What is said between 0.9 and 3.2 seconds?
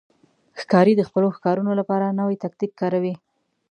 د خپلو ښکارونو لپاره نوی تاکتیک کاروي.